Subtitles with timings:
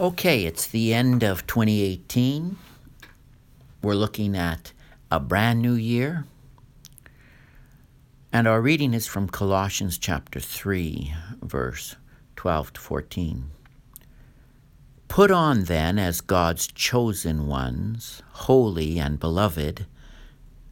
[0.00, 2.56] Okay, it's the end of 2018.
[3.82, 4.72] We're looking at
[5.10, 6.24] a brand new year.
[8.32, 11.96] And our reading is from Colossians chapter 3, verse
[12.36, 13.50] 12 to 14.
[15.08, 19.84] Put on then, as God's chosen ones, holy and beloved,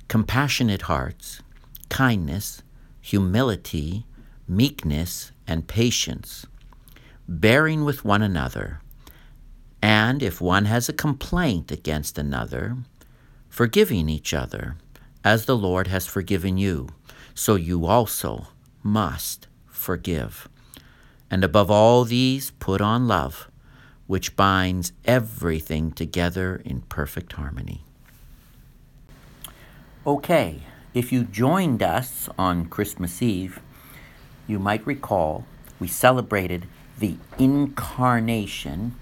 [0.08, 1.42] compassionate hearts,
[1.90, 2.62] kindness,
[3.02, 4.06] humility,
[4.48, 6.46] meekness, and patience,
[7.28, 8.80] bearing with one another
[9.82, 12.76] and if one has a complaint against another,
[13.48, 14.76] forgiving each other,
[15.24, 16.88] as the Lord has forgiven you,
[17.34, 18.48] so you also
[18.82, 20.48] must forgive.
[21.30, 23.48] And above all these, put on love,
[24.06, 27.84] which binds everything together in perfect harmony.
[30.06, 30.60] Okay,
[30.94, 33.60] if you joined us on Christmas Eve,
[34.46, 35.44] you might recall
[35.78, 36.66] we celebrated
[36.98, 38.96] the incarnation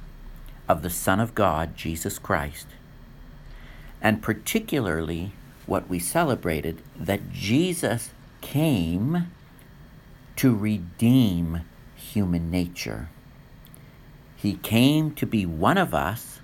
[0.69, 2.67] of the Son of God, Jesus Christ.
[4.01, 5.33] And particularly
[5.67, 9.33] what we celebrated that Jesus came
[10.37, 11.63] to redeem
[11.95, 13.09] human nature.
[14.37, 16.41] He came to be one of us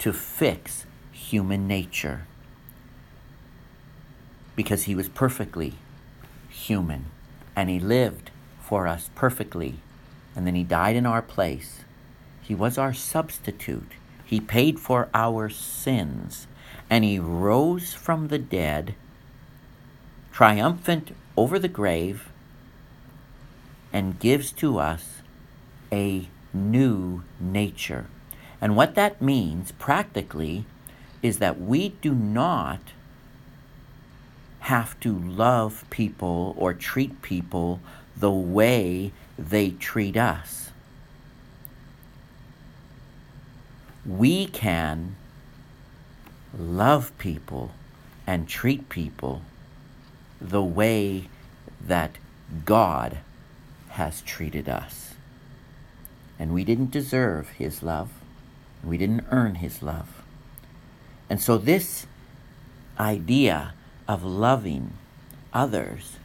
[0.00, 2.26] to fix human nature
[4.54, 5.74] because he was perfectly
[6.48, 7.06] human
[7.54, 9.76] and he lived for us perfectly
[10.34, 11.80] and then he died in our place
[12.46, 13.92] he was our substitute.
[14.24, 16.46] He paid for our sins.
[16.88, 18.94] And he rose from the dead,
[20.30, 22.30] triumphant over the grave,
[23.92, 25.22] and gives to us
[25.90, 28.06] a new nature.
[28.60, 30.66] And what that means practically
[31.22, 32.80] is that we do not
[34.60, 37.80] have to love people or treat people
[38.16, 40.65] the way they treat us.
[44.06, 45.16] We can
[46.56, 47.72] love people
[48.26, 49.42] and treat people
[50.40, 51.28] the way
[51.80, 52.18] that
[52.64, 53.18] God
[53.90, 55.14] has treated us.
[56.38, 58.10] And we didn't deserve His love,
[58.84, 60.22] we didn't earn His love.
[61.28, 62.06] And so, this
[63.00, 63.74] idea
[64.06, 64.92] of loving
[65.52, 66.16] others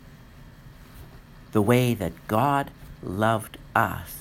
[1.51, 4.20] the way that God loved us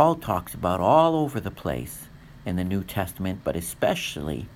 [0.00, 2.06] Paul talks about all over the place
[2.46, 4.46] in the New Testament, but especially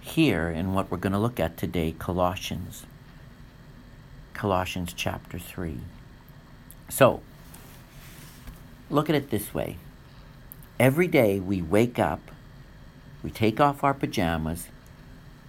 [0.00, 2.86] here in what we're going to look at today, Colossians.
[4.32, 5.80] Colossians chapter 3.
[6.88, 7.20] So,
[8.88, 9.76] look at it this way.
[10.78, 12.30] Every day we wake up,
[13.22, 14.68] we take off our pajamas,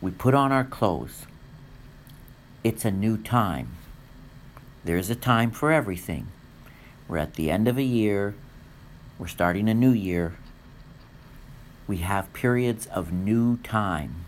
[0.02, 1.26] we put on our clothes.
[2.66, 3.78] It's a new time.
[4.84, 6.28] There's a time for everything.
[7.08, 8.36] We're at the end of a year,
[9.22, 10.34] we're starting a new year.
[11.86, 14.26] We have periods of new time.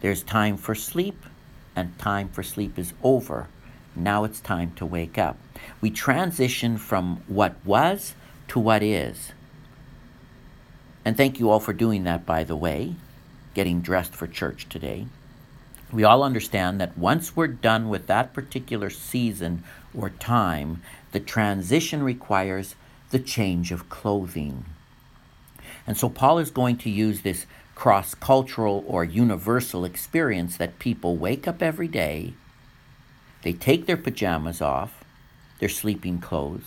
[0.00, 1.26] There's time for sleep,
[1.74, 3.48] and time for sleep is over.
[3.96, 5.36] Now it's time to wake up.
[5.80, 8.14] We transition from what was
[8.48, 9.32] to what is.
[11.04, 12.94] And thank you all for doing that, by the way,
[13.52, 15.08] getting dressed for church today.
[15.92, 22.04] We all understand that once we're done with that particular season or time, the transition
[22.04, 22.76] requires
[23.16, 24.62] the change of clothing.
[25.86, 31.16] And so Paul is going to use this cross cultural or universal experience that people
[31.16, 32.34] wake up every day,
[33.42, 35.02] they take their pajamas off,
[35.60, 36.66] their sleeping clothes,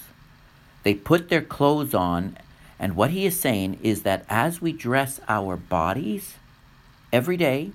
[0.82, 2.36] they put their clothes on,
[2.80, 6.34] and what he is saying is that as we dress our bodies
[7.14, 7.74] every day,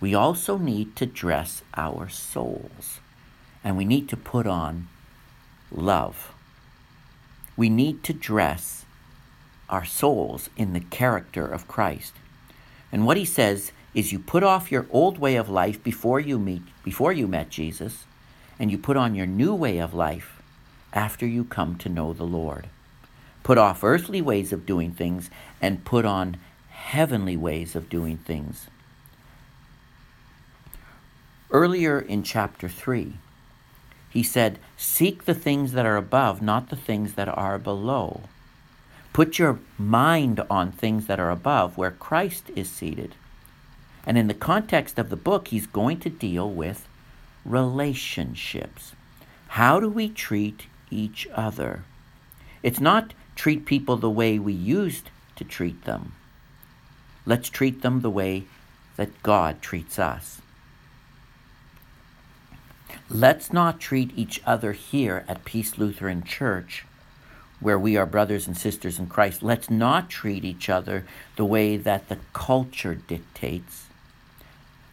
[0.00, 2.98] we also need to dress our souls.
[3.62, 4.88] And we need to put on
[5.70, 6.34] love
[7.60, 8.86] we need to dress
[9.68, 12.14] our souls in the character of Christ.
[12.90, 16.38] And what he says is you put off your old way of life before you
[16.38, 18.06] meet before you met Jesus,
[18.58, 20.40] and you put on your new way of life
[20.94, 22.70] after you come to know the Lord.
[23.42, 25.28] Put off earthly ways of doing things
[25.60, 26.38] and put on
[26.70, 28.68] heavenly ways of doing things.
[31.50, 33.18] Earlier in chapter 3,
[34.10, 38.22] he said, Seek the things that are above, not the things that are below.
[39.12, 43.14] Put your mind on things that are above, where Christ is seated.
[44.04, 46.88] And in the context of the book, he's going to deal with
[47.44, 48.92] relationships.
[49.48, 51.84] How do we treat each other?
[52.62, 56.14] It's not treat people the way we used to treat them.
[57.26, 58.44] Let's treat them the way
[58.96, 60.39] that God treats us.
[63.08, 66.84] Let's not treat each other here at Peace Lutheran Church
[67.60, 71.06] where we are brothers and sisters in Christ, let's not treat each other
[71.36, 73.86] the way that the culture dictates.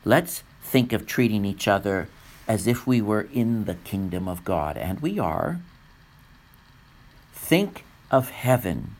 [0.03, 2.09] Let's think of treating each other
[2.47, 5.59] as if we were in the kingdom of God, and we are.
[7.33, 8.95] Think of heaven.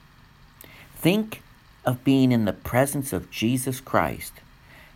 [0.96, 1.42] Think
[1.86, 4.34] of being in the presence of Jesus Christ.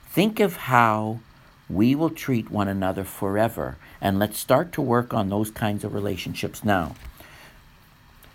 [0.10, 1.20] Think of how
[1.74, 3.78] we will treat one another forever.
[4.00, 6.96] And let's start to work on those kinds of relationships now.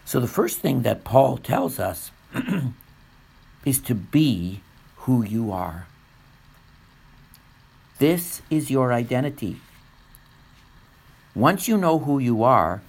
[0.05, 2.11] So, the first thing that Paul tells us
[3.65, 4.61] is to be
[4.99, 5.87] who you are.
[7.99, 9.57] This is your identity.
[11.35, 12.83] Once you know who you are,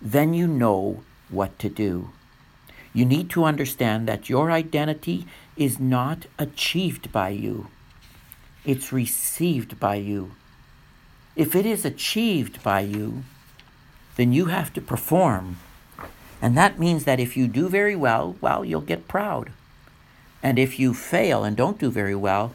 [0.00, 2.10] then you know what to do.
[2.92, 5.26] You need to understand that your identity
[5.56, 7.68] is not achieved by you,
[8.68, 10.36] it's received by you.
[11.34, 13.24] If it is achieved by you,
[14.14, 15.56] then you have to perform
[16.40, 19.50] and that means that if you do very well, well, you'll get proud.
[20.42, 22.54] And if you fail and don't do very well,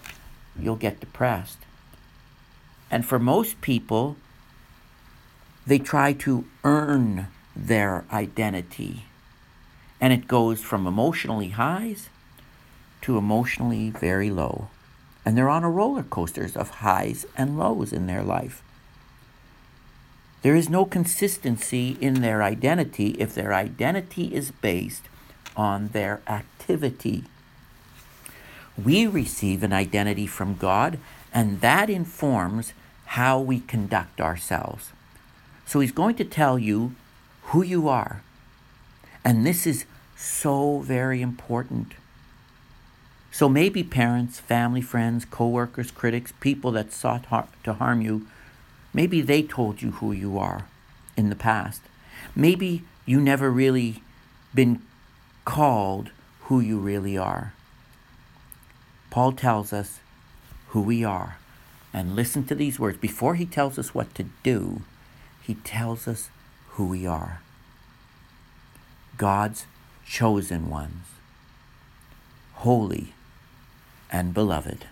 [0.57, 1.57] you'll get depressed.
[2.89, 4.15] And for most people,
[5.68, 9.04] they try to earn their identity.
[10.00, 12.10] And it goes from emotionally highs
[13.01, 14.69] to emotionally very low.
[15.25, 18.62] And they're on a roller coasters of highs and lows in their life.
[20.42, 25.04] There is no consistency in their identity if their identity is based
[25.56, 27.24] on their activity.
[28.81, 31.00] We receive an identity from God,
[31.34, 32.74] and that informs
[33.06, 34.92] how we conduct ourselves.
[35.66, 36.96] So he's going to tell you
[37.44, 38.22] who you are.
[39.24, 39.86] And this is
[40.18, 41.94] so very important.
[43.34, 48.28] So maybe parents, family, friends, coworkers, critics, people that sought har- to harm you
[48.94, 50.68] Maybe they told you who you are
[51.18, 51.82] in the past.
[52.36, 54.04] Maybe you never really
[54.54, 54.82] been
[55.46, 57.54] called who you really are.
[59.10, 60.00] Paul tells us
[60.70, 61.38] who we are.
[61.92, 62.98] And listen to these words.
[62.98, 64.82] Before he tells us what to do,
[65.42, 66.30] he tells us
[66.70, 67.42] who we are
[69.16, 69.68] God's
[70.08, 71.06] chosen ones,
[72.54, 73.14] holy
[74.13, 74.86] and beloved.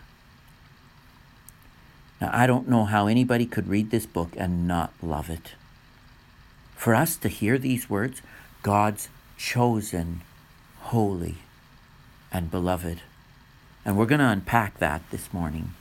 [2.20, 5.54] Now, I don't know how anybody could read this book and not love it.
[6.76, 8.22] For us to hear these words,
[8.64, 10.22] God's chosen,
[10.80, 11.36] holy,
[12.32, 13.02] and beloved.
[13.86, 15.74] And we're going to unpack that this morning.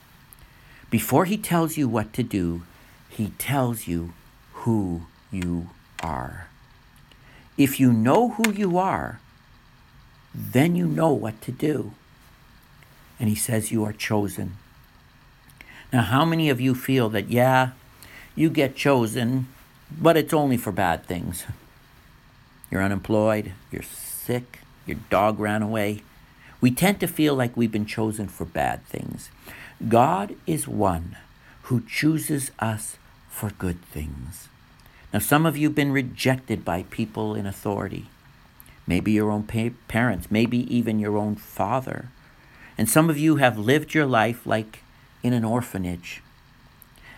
[0.91, 2.63] Before he tells you what to do,
[3.09, 4.13] he tells you
[4.53, 5.71] who you
[6.03, 6.49] are.
[7.57, 9.21] If you know who you are,
[10.35, 11.93] then you know what to do.
[13.21, 14.57] And he says you are chosen.
[15.93, 17.73] Now, how many of you feel that, yeah,
[18.35, 19.47] you get chosen,
[19.91, 21.45] but it's only for bad things?
[22.71, 26.03] You're unemployed, you're sick, your dog ran away.
[26.61, 29.31] We tend to feel like we've been chosen for bad things.
[29.87, 31.17] God is one
[31.65, 32.97] who chooses us
[33.29, 34.49] for good things.
[35.13, 38.07] Now, some of you have been rejected by people in authority,
[38.87, 42.11] maybe your own parents, maybe even your own father.
[42.81, 44.83] And some of you have lived your life like
[45.23, 46.23] in an orphanage.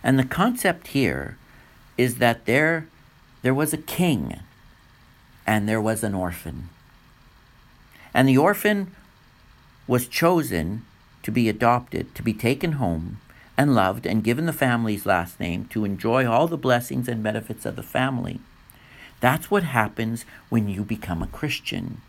[0.03, 1.39] And the concept here
[1.97, 2.89] is that there,
[3.43, 4.41] there was a king
[5.47, 6.69] and there was an orphan.
[8.13, 8.97] And the orphan
[9.87, 10.85] was chosen
[11.23, 13.21] to be adopted, to be taken home
[13.57, 17.65] and loved and given the family's last name to enjoy all the blessings and benefits
[17.65, 18.41] of the family.
[19.21, 22.01] That's what happens when you become a Christian.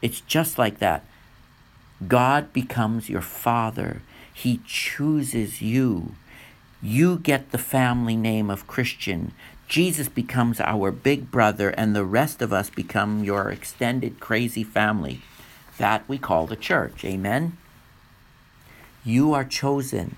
[0.00, 1.04] It's just like that.
[2.06, 4.02] God becomes your father.
[4.32, 6.14] He chooses you.
[6.82, 9.32] You get the family name of Christian.
[9.66, 15.22] Jesus becomes our big brother, and the rest of us become your extended crazy family.
[15.78, 17.04] That we call the church.
[17.04, 17.56] Amen?
[19.04, 20.16] You are chosen.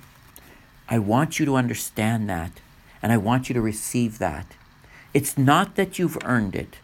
[0.89, 2.53] I want you to understand that,
[3.03, 4.47] and I want you to receive that.
[5.15, 6.79] It's not that you've earned it.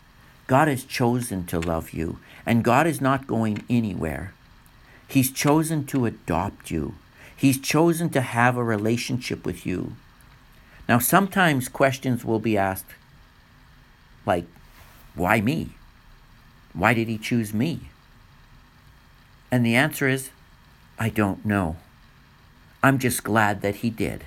[0.47, 4.35] God has chosen to love you, and God is not going anywhere.
[5.15, 6.97] He's chosen to adopt you.
[7.37, 9.95] He's chosen to have a relationship with you.
[10.89, 12.97] Now, sometimes questions will be asked
[14.27, 14.47] like,
[15.15, 15.77] why me?
[16.73, 17.91] Why did he choose me?
[19.53, 20.31] And the answer is,
[20.99, 21.77] I don't know.
[22.83, 24.25] I'm just glad that he did.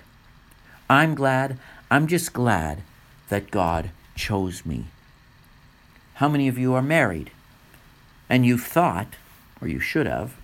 [0.90, 1.60] I'm glad,
[1.92, 2.82] I'm just glad
[3.28, 4.86] that God chose me.
[6.14, 7.32] How many of you are married?
[8.30, 9.18] And you've thought,
[9.62, 10.37] or you should have,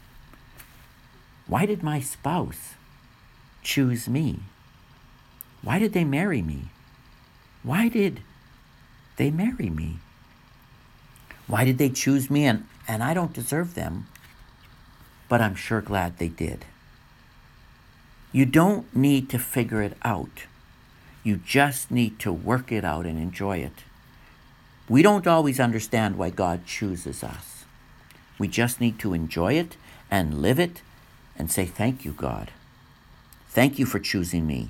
[1.54, 2.74] why did my spouse
[3.62, 4.40] choose me?
[5.62, 6.70] Why did they marry me?
[7.62, 8.22] Why did
[9.18, 10.00] they marry me?
[11.46, 12.46] Why did they choose me?
[12.46, 14.08] And, and I don't deserve them,
[15.30, 16.66] but I'm sure glad they did.
[18.32, 20.48] You don't need to figure it out.
[21.24, 23.84] You just need to work it out and enjoy it.
[24.90, 27.66] We don't always understand why God chooses us.
[28.40, 29.78] We just need to enjoy it
[30.10, 30.82] and live it
[31.38, 32.52] and say, Thank you, God.
[33.50, 34.70] Thank you for choosing me.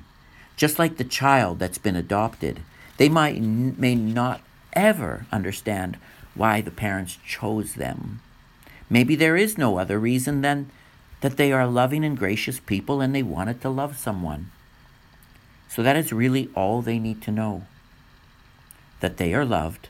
[0.56, 2.62] Just like the child that's been adopted,
[2.98, 4.42] they might may not
[4.74, 5.98] ever understand
[6.36, 8.22] why the parents chose them.
[8.90, 10.70] Maybe there is no other reason than
[11.22, 14.52] that they are loving and gracious people and they wanted to love someone.
[15.70, 17.66] So that is really all they need to know
[19.00, 19.90] that they are loved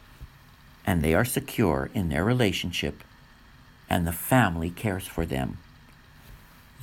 [0.85, 3.03] and they are secure in their relationship
[3.89, 5.57] and the family cares for them.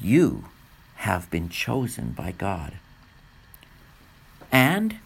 [0.03, 0.47] You
[0.97, 2.75] have been chosen by God.
[4.51, 4.97] And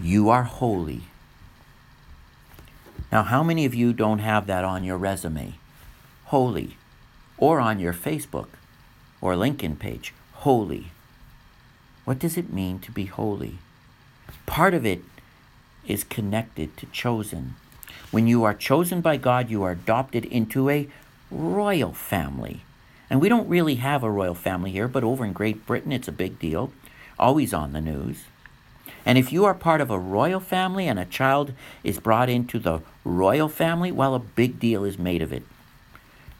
[0.00, 1.02] you are holy.
[3.10, 5.54] Now, how many of you don't have that on your resume?
[6.26, 6.76] Holy.
[7.36, 8.48] Or on your Facebook
[9.20, 10.14] or LinkedIn page?
[10.32, 10.92] Holy.
[12.04, 13.58] What does it mean to be holy?
[14.46, 15.02] Part of it
[15.86, 17.56] is connected to chosen.
[18.10, 20.88] When you are chosen by God, you are adopted into a
[21.30, 22.62] royal family.
[23.10, 26.08] And we don't really have a royal family here, but over in Great Britain, it's
[26.08, 26.72] a big deal,
[27.18, 28.24] always on the news.
[29.06, 32.58] And if you are part of a royal family and a child is brought into
[32.58, 35.42] the royal family, well, a big deal is made of it.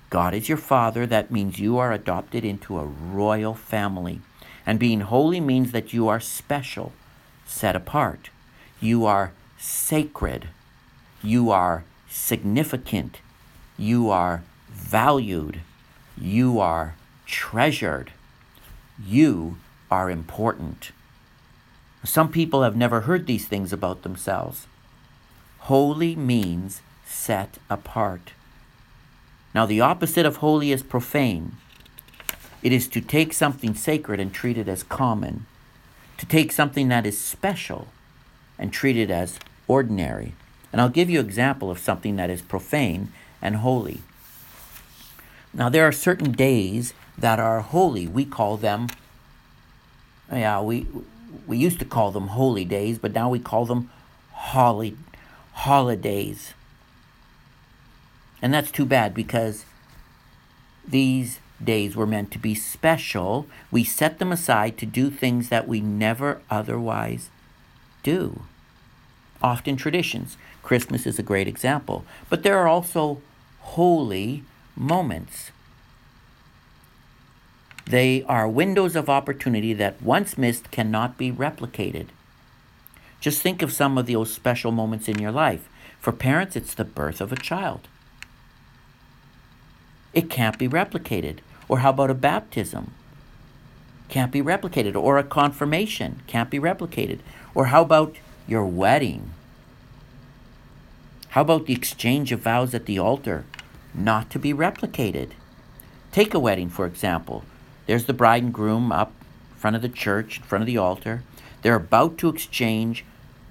[0.09, 1.07] God is your father.
[1.07, 4.21] That means you are adopted into a royal family.
[4.65, 6.93] And being holy means that you are special,
[7.47, 8.31] set apart.
[8.81, 10.49] You are sacred.
[11.23, 13.19] You are significant.
[13.77, 15.61] You are valued.
[16.17, 16.95] You are
[17.27, 18.13] treasured.
[19.05, 19.57] You
[19.91, 20.93] are important.
[22.05, 24.67] Some people have never heard these things about themselves.
[25.61, 28.33] Holy means set apart.
[29.55, 31.57] Now, the opposite of holy is profane.
[32.63, 35.47] It is to take something sacred and treat it as common,
[36.19, 37.89] to take something that is special
[38.59, 40.35] and treat it as ordinary.
[40.73, 44.01] And I'll give you an example of something that is profane and holy.
[45.55, 48.09] Now, there are certain days that are holy.
[48.09, 48.89] We call them,
[50.31, 50.87] yeah, we,
[51.47, 53.91] we used to call them holy days, but now we call them
[54.33, 54.97] holy,
[55.53, 56.55] holidays.
[58.43, 59.65] And that's too bad because
[60.87, 63.47] these days were meant to be special.
[63.71, 67.31] We set them aside to do things that we never otherwise
[68.03, 68.43] do.
[69.41, 70.37] Often traditions.
[70.63, 72.05] Christmas is a great example.
[72.29, 73.21] But there are also
[73.61, 74.43] holy
[74.77, 75.51] moments.
[77.87, 82.07] They are windows of opportunity that once missed cannot be replicated.
[83.21, 85.69] Just think of some of those special moments in your life.
[86.01, 87.89] For parents, it's the birth of a child.
[90.13, 91.39] It can't be replicated.
[91.69, 92.93] Or how about a baptism?
[94.09, 94.95] Can't be replicated.
[94.95, 96.23] Or a confirmation?
[96.27, 97.21] Can't be replicated.
[97.55, 98.17] Or how about
[98.47, 99.31] your wedding?
[101.31, 103.45] How about the exchange of vows at the altar?
[103.95, 105.31] Not to be replicated.
[106.11, 107.45] Take a wedding, for example.
[107.87, 109.13] There's the bride and groom up
[109.53, 111.23] in front of the church, in front of the altar.
[111.63, 113.05] They're about to exchange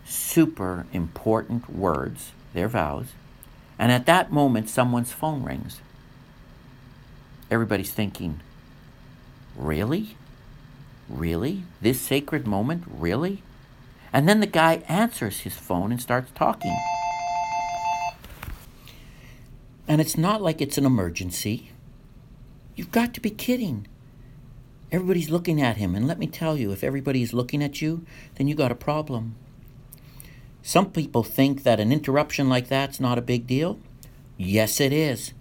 [0.06, 3.08] super important words, their vows.
[3.80, 5.80] And at that moment, someone's phone rings.
[7.50, 8.42] Everybody's thinking,
[9.56, 10.18] Really?
[11.10, 11.64] Really?
[11.82, 12.84] This sacred moment?
[12.88, 13.44] Really?
[14.12, 16.76] And then the guy answers his phone and starts talking.
[19.88, 21.72] And it's not like it's an emergency.
[22.76, 23.88] You've got to be kidding.
[24.92, 28.48] Everybody's looking at him, and let me tell you, if everybody's looking at you, then
[28.48, 29.36] you got a problem.
[30.62, 33.80] Some people think that an interruption like that's not a big deal.
[34.38, 35.34] Yes, it is.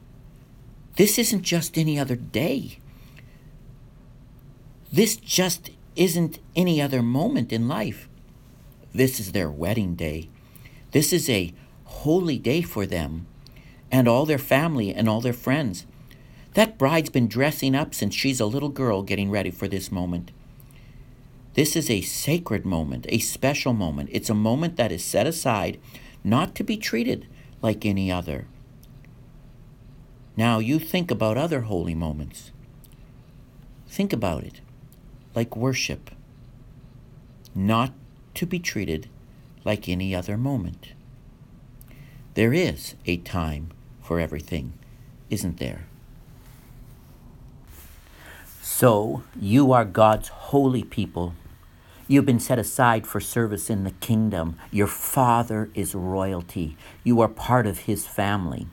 [0.97, 2.79] This isn't just any other day.
[4.93, 8.09] This just isn't any other moment in life.
[8.95, 10.29] This is their wedding day.
[10.91, 13.27] This is a holy day for them
[13.93, 15.87] and all their family and all their friends.
[16.55, 20.33] That bride's been dressing up since she's a little girl getting ready for this moment.
[21.55, 24.09] This is a sacred moment, a special moment.
[24.11, 25.79] It's a moment that is set aside
[26.25, 27.27] not to be treated
[27.61, 28.47] like any other.
[30.37, 32.51] Now you think about other holy moments.
[33.87, 34.63] Think about it
[35.35, 36.11] like worship,
[37.55, 37.93] not
[38.35, 39.09] to be treated
[39.65, 40.93] like any other moment.
[42.35, 43.71] There is a time
[44.03, 44.73] for everything,
[45.31, 45.87] isn't there?
[48.61, 51.35] So, you are God's holy people.
[52.09, 54.59] You've been set aside for service in the kingdom.
[54.71, 56.77] Your father is royalty.
[57.05, 58.67] You are part of his family.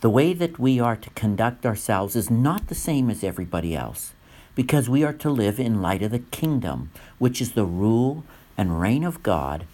[0.00, 4.12] The way that we are to conduct ourselves is not the same as everybody else
[4.54, 8.24] because we are to live in light of the kingdom, which is the rule
[8.56, 9.64] and reign of God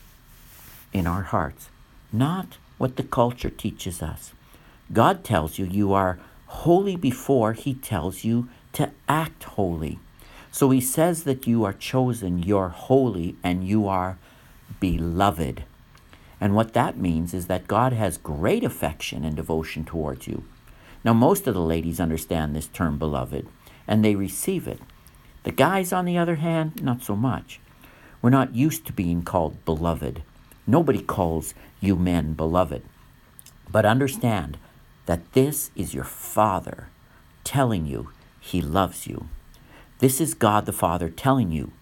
[0.92, 1.68] in our hearts,
[2.12, 4.32] not what the culture teaches us.
[4.92, 9.98] God tells you you are holy before he tells you to act holy.
[10.50, 14.18] So he says that you are chosen, you're holy, and you are
[14.78, 15.64] beloved.
[16.40, 20.44] And what that means is that God has great affection and devotion towards you.
[21.02, 23.46] Now, most of the ladies understand this term beloved
[23.86, 24.80] and they receive it.
[25.42, 27.60] The guys, on the other hand, not so much.
[28.22, 30.22] We're not used to being called beloved.
[30.66, 32.82] Nobody calls you men beloved.
[33.70, 34.56] But understand
[35.06, 36.88] that this is your Father
[37.42, 39.28] telling you He loves you.
[39.98, 41.72] This is God the Father telling you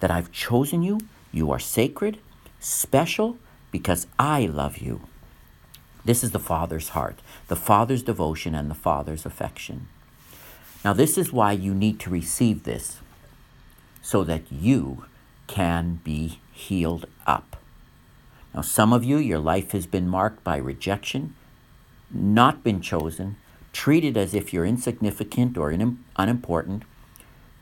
[0.00, 1.00] that I've chosen you,
[1.32, 2.18] you are sacred,
[2.60, 3.38] special,
[3.70, 5.02] because I love you.
[6.04, 7.18] This is the Father's heart,
[7.48, 9.88] the Father's devotion, and the Father's affection.
[10.84, 12.98] Now, this is why you need to receive this
[14.02, 15.04] so that you
[15.46, 17.56] can be healed up.
[18.54, 21.34] Now, some of you, your life has been marked by rejection,
[22.16, 23.36] not been chosen,
[23.72, 25.70] treated as if you're insignificant or
[26.16, 26.82] unimportant,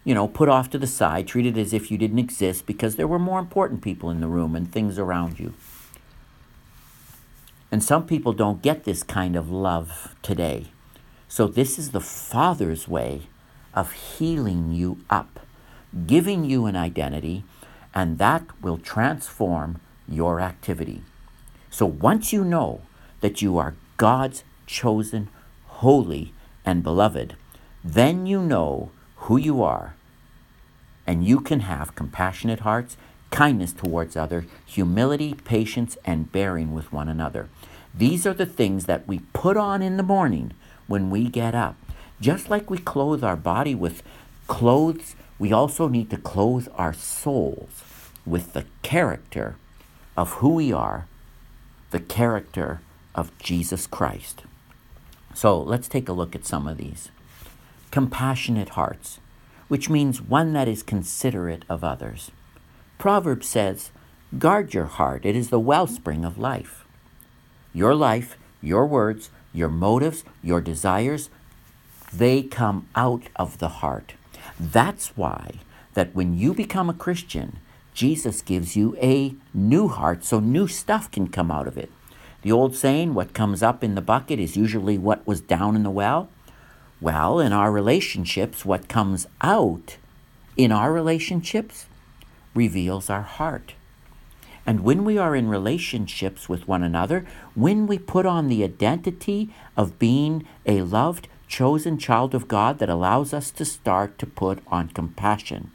[0.04, 3.08] you know, put off to the side, treated as if you didn't exist because there
[3.08, 5.54] were more important people in the room and things around you.
[7.72, 10.66] And some people don't get this kind of love today.
[11.26, 13.22] So, this is the Father's way
[13.74, 15.40] of healing you up,
[16.06, 17.42] giving you an identity,
[17.92, 21.02] and that will transform your activity.
[21.70, 22.82] So, once you know
[23.20, 25.28] that you are God's chosen,
[25.66, 26.32] holy,
[26.64, 27.36] and beloved,
[27.82, 29.94] then you know who you are,
[31.06, 32.96] and you can have compassionate hearts
[33.34, 37.48] kindness towards others, humility, patience, and bearing with one another.
[37.92, 40.52] These are the things that we put on in the morning
[40.86, 41.74] when we get up.
[42.20, 44.04] Just like we clothe our body with
[44.46, 47.82] clothes, we also need to clothe our souls
[48.24, 49.56] with the character
[50.16, 51.08] of who we are,
[51.90, 52.80] the character
[53.14, 54.42] of Jesus Christ.
[55.34, 57.10] So let's take a look at some of these.
[57.90, 59.20] Compassionate hearts,
[59.68, 62.30] which means one that is considerate of others.
[62.98, 63.90] Proverbs says,
[64.38, 66.84] Guard your heart, it is the wellspring of life.
[67.72, 71.30] Your life, your words, your motives, your desires,
[72.12, 74.14] they come out of the heart.
[74.58, 75.60] That's why
[75.94, 77.58] that when you become a Christian,
[77.92, 81.90] Jesus gives you a new heart so new stuff can come out of it.
[82.44, 85.82] The old saying, what comes up in the bucket is usually what was down in
[85.82, 86.28] the well.
[87.00, 89.96] Well, in our relationships, what comes out
[90.54, 91.86] in our relationships
[92.54, 93.72] reveals our heart.
[94.66, 99.48] And when we are in relationships with one another, when we put on the identity
[99.74, 104.58] of being a loved, chosen child of God, that allows us to start to put
[104.66, 105.70] on compassion.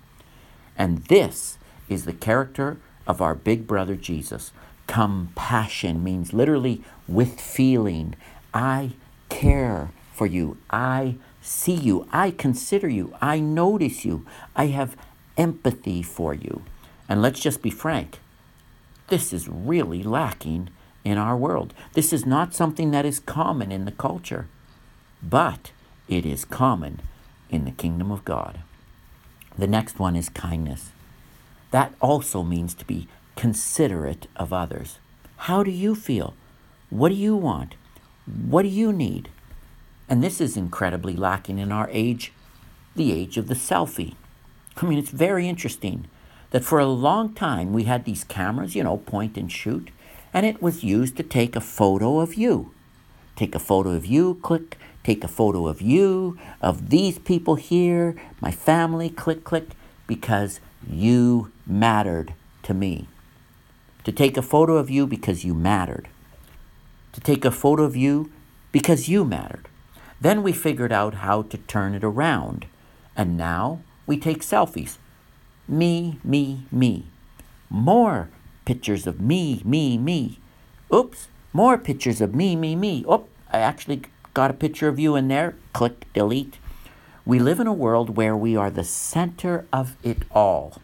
[0.78, 1.58] And this
[1.90, 2.78] is the character
[3.08, 4.52] of our big brother Jesus.
[4.90, 8.16] Compassion means literally with feeling.
[8.54, 8.92] I
[9.30, 10.58] care for you.
[10.70, 12.08] I see you.
[12.12, 13.14] I consider you.
[13.22, 14.26] I notice you.
[14.56, 14.98] I have
[15.38, 16.64] empathy for you.
[17.08, 18.20] And let's just be frank
[19.10, 20.70] this is really lacking
[21.04, 21.74] in our world.
[21.94, 24.48] This is not something that is common in the culture,
[25.22, 25.72] but
[26.08, 27.02] it is common
[27.50, 28.60] in the kingdom of God.
[29.58, 30.92] The next one is kindness.
[31.72, 33.08] That also means to be
[33.40, 35.00] considerate of others.
[35.48, 36.34] How do you feel?
[36.90, 37.76] What do you want?
[38.26, 39.30] What do you need?
[40.10, 42.34] And this is incredibly lacking in our age,
[42.98, 44.16] the age of the selfie.
[44.76, 46.10] I mean, it's very interesting
[46.52, 49.90] that for a long time we had these cameras, you know, point and shoot,
[50.34, 52.74] and it was used to take a photo of you.
[53.38, 58.18] Take a photo of you, click, take a photo of you, of these people here,
[58.42, 59.70] my family, click, click,
[60.08, 63.08] because you mattered to me.
[64.06, 66.08] To take a photo of you because you mattered.
[67.14, 68.32] To take a photo of you
[68.72, 69.68] because you mattered.
[70.22, 72.66] Then we figured out how to turn it around.
[73.16, 74.98] And now we take selfies
[75.70, 77.06] me, me, me.
[77.70, 78.30] More
[78.66, 80.40] pictures of me, me, me.
[80.94, 83.06] Oops, more pictures of me, me, me.
[83.08, 84.02] Oh, I actually
[84.34, 85.56] got a picture of you in there.
[85.74, 86.58] Click, delete.
[87.26, 90.82] We live in a world where we are the center of it all.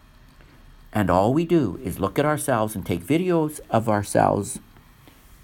[0.96, 4.60] And all we do is look at ourselves and take videos of ourselves,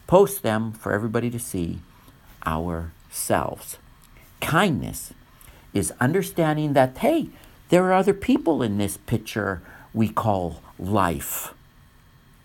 [0.06, 1.80] post them for everybody to see
[2.46, 3.76] ourselves.
[4.40, 5.12] Kindness
[5.74, 7.28] is understanding that, hey,
[7.68, 9.60] there are other people in this picture
[9.92, 11.52] we call life.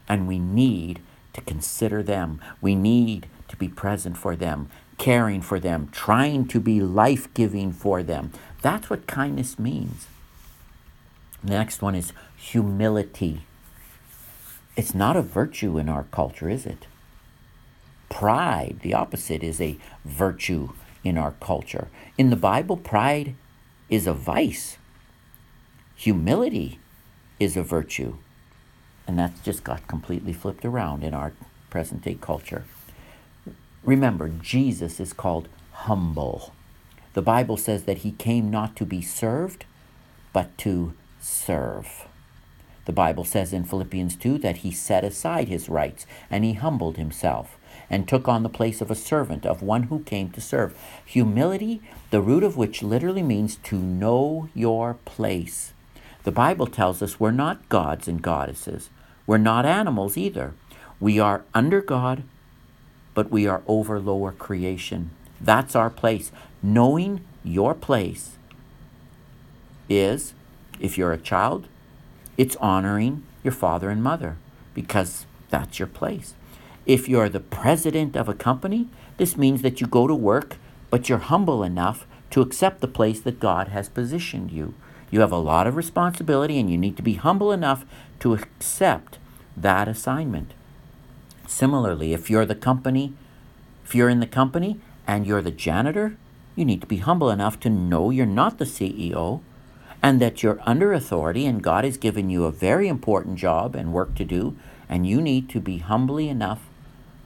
[0.09, 0.99] And we need
[1.31, 2.41] to consider them.
[2.59, 4.69] We need to be present for them.
[4.97, 8.31] caring for them, trying to be life giving for them.
[8.61, 10.07] That's what kindness means.
[11.43, 13.41] The next one is humility.
[14.75, 16.87] It's not a virtue in our culture, is it?
[18.09, 20.69] Pride, the opposite, is a virtue
[21.03, 21.89] in our culture.
[22.17, 23.35] In the Bible, pride
[23.89, 24.77] is a vice,
[25.95, 26.79] humility
[27.39, 28.17] is a virtue.
[29.07, 31.33] And that's just got completely flipped around in our
[31.69, 32.65] present day culture.
[33.83, 36.53] Remember, Jesus is called humble.
[37.13, 39.65] The Bible says that he came not to be served,
[40.33, 42.07] but to serve.
[42.87, 46.95] The Bible says in Philippians 2 that he set aside his rights and he humbled
[46.95, 47.57] himself
[47.89, 50.73] and took on the place of a servant, of one who came to serve.
[51.05, 55.73] Humility, the root of which literally means to know your place.
[56.23, 58.89] The Bible tells us we're not gods and goddesses.
[59.25, 60.53] We're not animals either.
[61.01, 62.23] We are under God,
[63.13, 65.11] but we are over lower creation.
[65.41, 66.31] That's our place.
[66.63, 68.37] Knowing your place
[69.89, 70.33] is,
[70.79, 71.67] if you're a child,
[72.37, 74.37] it's honoring your father and mother
[74.73, 76.33] because that's your place.
[76.85, 80.57] If you're the president of a company, this means that you go to work,
[80.89, 84.73] but you're humble enough to accept the place that God has positioned you.
[85.09, 87.85] You have a lot of responsibility and you need to be humble enough
[88.19, 89.17] to accept
[89.55, 90.53] that assignment.
[91.47, 93.13] Similarly, if you're the company,
[93.85, 96.17] if you're in the company and you're the janitor,
[96.55, 99.41] you need to be humble enough to know you're not the CEO
[100.07, 103.91] and that you're under authority and God has given you a very important job and
[103.91, 104.55] work to do,
[104.87, 106.61] and you need to be humbly enough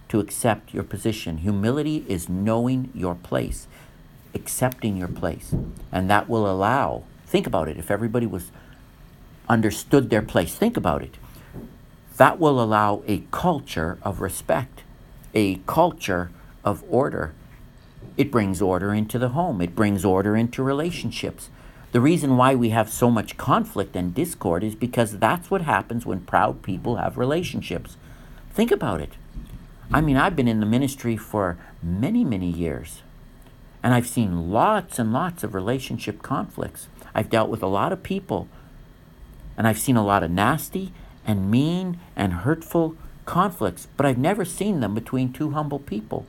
[0.09, 1.37] to accept your position.
[1.37, 3.67] Humility is knowing your place,
[4.33, 5.53] accepting your place,
[5.91, 7.03] and that will allow.
[7.27, 7.77] Think about it.
[7.77, 8.49] If everybody was
[9.47, 11.19] understood their place, think about it
[12.17, 14.81] that will allow a culture of respect,
[15.35, 16.31] a culture
[16.63, 17.35] of order.
[18.17, 21.51] It brings order into the home, it brings order into relationships.
[21.91, 26.05] The reason why we have so much conflict and discord is because that's what happens
[26.05, 27.97] when proud people have relationships.
[28.51, 29.11] Think about it.
[29.93, 33.01] I mean, I've been in the ministry for many, many years,
[33.83, 36.87] and I've seen lots and lots of relationship conflicts.
[37.13, 38.47] I've dealt with a lot of people,
[39.57, 40.93] and I've seen a lot of nasty
[41.27, 46.25] and mean and hurtful conflicts, but I've never seen them between two humble people.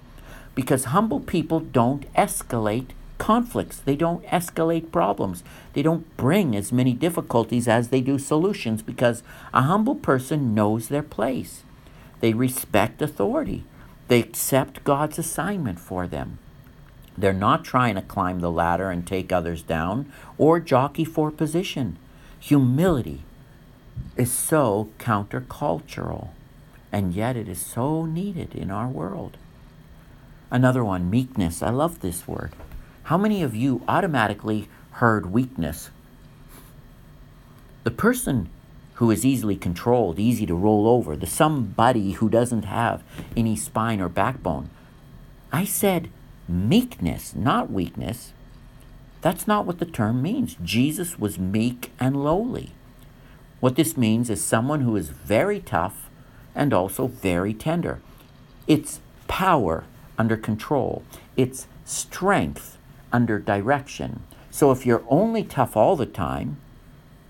[0.57, 2.91] Because humble people don't escalate
[3.23, 8.83] conflicts, they don't escalate problems, they don't bring as many difficulties as they do solutions
[8.83, 9.23] because
[9.55, 11.63] a humble person knows their place.
[12.19, 13.63] They respect authority,
[14.09, 16.39] they accept God's assignment for them.
[17.17, 21.99] They're not trying to climb the ladder and take others down or jockey for position.
[22.41, 23.23] Humility
[24.17, 26.31] is so countercultural,
[26.91, 29.37] and yet it is so needed in our world.
[30.51, 31.63] Another one, meekness.
[31.63, 32.51] I love this word.
[33.05, 35.91] How many of you automatically heard weakness?
[37.83, 38.49] The person
[38.95, 43.03] who is easily controlled, easy to roll over, the somebody who doesn't have
[43.37, 44.71] any spine or backbone.
[45.53, 46.11] I said
[46.49, 48.33] meekness, not weakness.
[49.21, 50.57] That's not what the term means.
[50.63, 52.71] Jesus was meek and lowly.
[53.59, 56.09] What this means is someone who is very tough
[56.55, 58.01] and also very tender.
[58.69, 59.85] It's power
[60.17, 61.03] under control,
[61.37, 62.79] it's strength
[63.13, 64.23] under direction.
[64.51, 66.59] So if you're only tough all the time,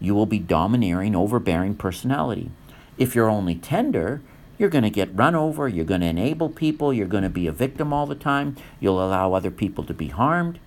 [0.00, 2.50] you will be domineering, overbearing personality.
[2.98, 4.20] If you're only tender,
[4.58, 7.46] you're going to get run over, you're going to enable people, you're going to be
[7.46, 10.58] a victim all the time, you'll allow other people to be harmed.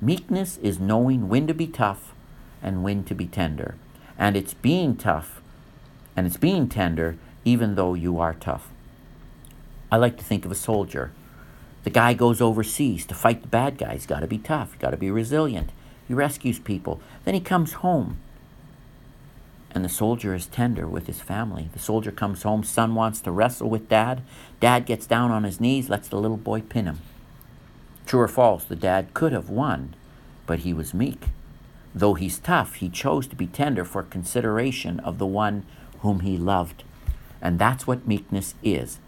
[0.00, 2.14] Meekness is knowing when to be tough
[2.62, 3.74] and when to be tender
[4.18, 5.40] and it's being tough
[6.16, 8.70] and it's being tender even though you are tough.
[9.90, 11.12] I like to think of a soldier.
[11.86, 14.06] The guy goes overseas to fight the bad guys.
[14.06, 14.76] Got to be tough.
[14.80, 15.70] Got to be resilient.
[16.08, 17.00] He rescues people.
[17.24, 18.18] Then he comes home.
[19.70, 21.68] And the soldier is tender with his family.
[21.72, 22.64] The soldier comes home.
[22.64, 24.22] Son wants to wrestle with dad.
[24.58, 26.98] Dad gets down on his knees, lets the little boy pin him.
[28.04, 29.94] True or false, the dad could have won,
[30.44, 31.26] but he was meek.
[31.94, 35.64] Though he's tough, he chose to be tender for consideration of the one
[36.00, 36.82] whom he loved.
[37.40, 38.98] And that's what meekness is.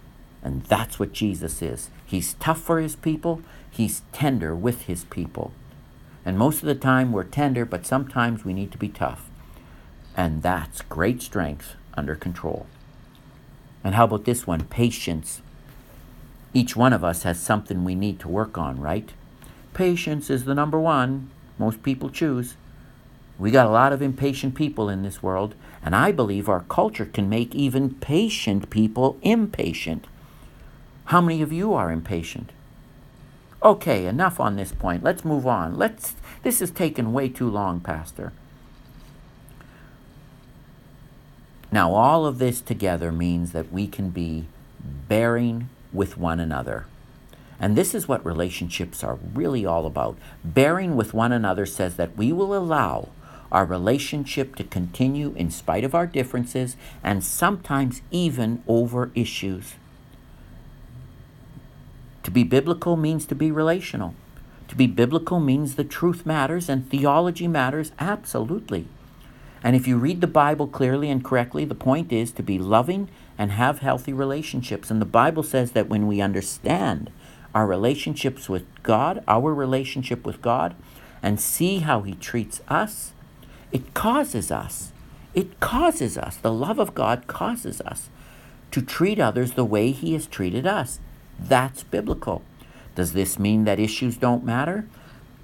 [0.45, 1.91] And that's what Jesus is.
[2.09, 5.53] He's tough for his people, he's tender with his people.
[6.25, 9.29] And most of the time we're tender, but sometimes we need to be tough.
[10.17, 12.67] And that's great strength under control.
[13.85, 14.65] And how about this one?
[14.65, 15.43] Patience.
[16.55, 19.13] Each one of us has something we need to work on, right?
[19.75, 22.57] Patience is the number one most people choose.
[23.39, 27.05] We got a lot of impatient people in this world, and I believe our culture
[27.05, 30.07] can make even patient people impatient.
[31.09, 32.53] How many of you are impatient?
[33.63, 35.03] Okay, enough on this point.
[35.03, 35.79] Let's move on.
[35.79, 38.35] Let's this has taken way too long, pastor.
[41.73, 44.49] Now, all of this together means that we can be
[45.09, 46.85] bearing with one another.
[47.59, 50.19] And this is what relationships are really all about.
[50.45, 53.09] Bearing with one another says that we will allow
[53.51, 59.77] our relationship to continue in spite of our differences and sometimes even over issues.
[62.29, 64.15] To be biblical means to be relational.
[64.69, 68.87] To be biblical means the truth matters and theology matters absolutely.
[69.65, 73.09] And if you read the Bible clearly and correctly, the point is to be loving
[73.39, 74.91] and have healthy relationships.
[74.91, 77.11] And the Bible says that when we understand
[77.55, 80.77] our relationships with God, our relationship with God,
[81.23, 83.13] and see how He treats us,
[83.73, 84.93] it causes us,
[85.33, 88.11] it causes us, the love of God causes us
[88.71, 91.01] to treat others the way He has treated us.
[91.39, 92.43] That's biblical.
[92.95, 94.87] Does this mean that issues don't matter?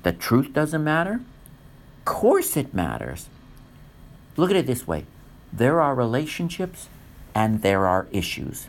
[0.02, 1.20] That truth doesn't matter?
[1.98, 3.28] Of course it matters.
[4.36, 5.06] Look at it this way
[5.52, 6.88] there are relationships
[7.34, 8.66] and there are issues.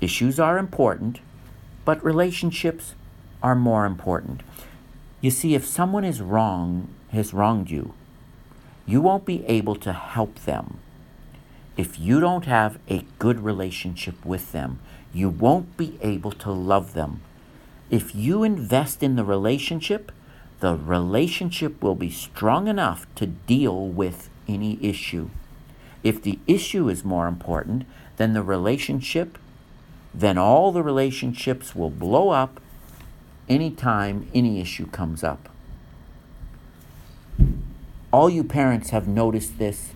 [0.00, 1.20] Issues are important,
[1.86, 2.94] but relationships
[3.42, 4.42] are more important.
[5.22, 7.94] You see, if someone is wrong, has wronged you,
[8.84, 10.78] you won't be able to help them.
[11.76, 14.80] If you don't have a good relationship with them,
[15.16, 17.22] you won't be able to love them.
[17.88, 20.12] If you invest in the relationship,
[20.60, 25.30] the relationship will be strong enough to deal with any issue.
[26.02, 29.38] If the issue is more important than the relationship,
[30.12, 32.60] then all the relationships will blow up
[33.48, 35.48] anytime any issue comes up.
[38.12, 39.92] All you parents have noticed this,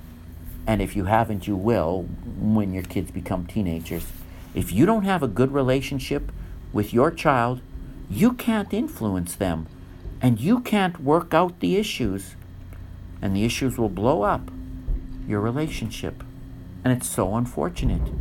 [0.66, 2.06] and if you haven't, you will
[2.38, 4.06] when your kids become teenagers.
[4.54, 6.32] If you don't have a good relationship
[6.72, 7.60] with your child,
[8.08, 9.66] you can't influence them
[10.20, 12.34] and you can't work out the issues.
[13.22, 14.50] And the issues will blow up
[15.26, 16.24] your relationship.
[16.84, 18.12] And it's so unfortunate.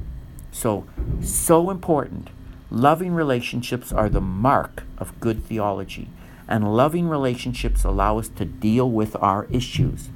[0.52, 0.86] So,
[1.22, 2.30] so important.
[2.70, 6.10] Loving relationships are the mark of good theology
[6.50, 10.10] and loving relationships allow us to deal with our issues.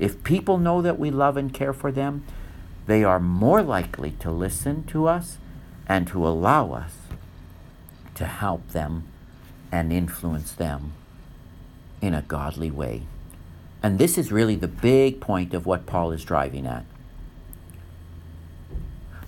[0.00, 2.24] If people know that we love and care for them,
[2.86, 5.38] they are more likely to listen to us
[5.88, 6.92] and to allow us
[8.14, 9.04] to help them
[9.70, 10.92] and influence them
[12.00, 13.02] in a godly way.
[13.82, 16.84] And this is really the big point of what Paul is driving at.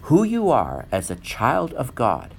[0.02, 2.34] Who you are as a child of God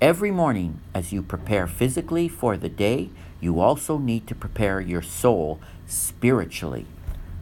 [0.00, 5.02] Every morning, as you prepare physically for the day, you also need to prepare your
[5.02, 5.58] soul
[5.88, 6.86] spiritually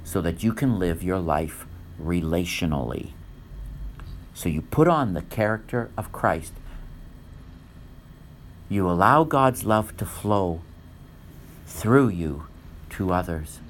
[0.05, 1.67] so that you can live your life
[2.03, 3.11] relationally.
[4.37, 6.53] So you put on the character of Christ.
[8.69, 10.61] You allow God's love to flow
[11.67, 12.47] through you
[12.91, 13.61] to others.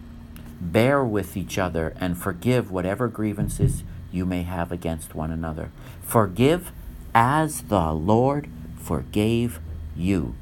[0.61, 5.71] Bear with each other and forgive whatever grievances you may have against one another.
[6.03, 6.73] Forgive
[7.15, 9.61] as the Lord forgave
[9.95, 10.35] you.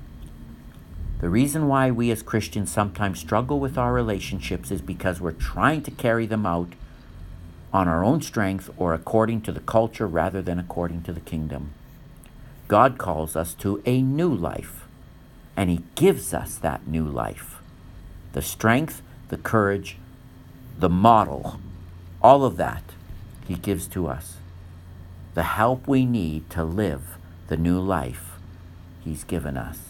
[1.21, 5.83] The reason why we as Christians sometimes struggle with our relationships is because we're trying
[5.83, 6.73] to carry them out
[7.75, 11.75] on our own strength or according to the culture rather than according to the kingdom.
[12.69, 14.87] God calls us to a new life,
[15.57, 17.61] and He gives us that new life.
[18.33, 19.99] The strength, the courage,
[20.79, 21.59] the model,
[22.23, 22.85] all of that
[23.47, 24.37] He gives to us.
[25.35, 28.35] The help we need to live the new life
[29.03, 29.81] He's given us.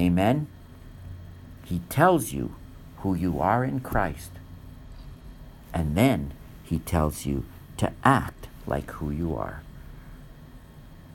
[0.00, 0.48] Amen?
[1.66, 2.54] He tells you
[2.98, 4.30] who you are in Christ.
[5.72, 6.32] And then
[6.70, 7.44] he tells you
[7.78, 9.60] to act like who you are.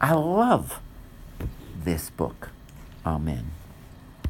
[0.01, 0.81] I love
[1.81, 2.49] this book.
[3.05, 3.51] Amen.